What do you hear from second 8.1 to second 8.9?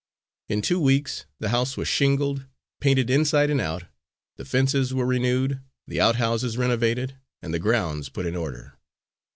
in order.